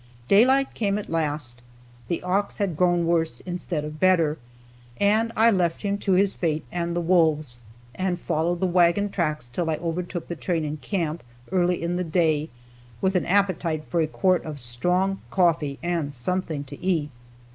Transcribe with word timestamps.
Daylight 0.27 0.73
came 0.73 0.97
at 0.97 1.11
last; 1.11 1.61
the 2.07 2.23
ox 2.23 2.57
had 2.57 2.75
grown 2.75 3.05
worse 3.05 3.39
instead 3.41 3.85
of 3.85 3.99
better, 3.99 4.39
and 4.99 5.31
I 5.35 5.51
left 5.51 5.83
him 5.83 5.99
to 5.99 6.13
his 6.13 6.33
fate 6.33 6.65
and 6.71 6.95
the 6.95 7.01
wolves, 7.01 7.59
and 7.93 8.19
followed 8.19 8.61
the 8.61 8.65
wagon 8.65 9.11
tracks 9.11 9.47
till 9.47 9.69
I 9.69 9.75
overtook 9.77 10.27
the 10.27 10.35
train 10.35 10.65
in 10.65 10.77
camp, 10.77 11.21
early 11.51 11.79
in 11.83 11.97
the 11.97 12.03
day, 12.03 12.49
with 12.99 13.15
an 13.15 13.27
appetite 13.27 13.83
for 13.89 14.01
a 14.01 14.07
quart 14.07 14.43
of 14.43 14.59
strong 14.59 15.21
coffee 15.29 15.77
and 15.83 16.11
something 16.15 16.63
to 16.63 16.79
eat. 16.83 17.11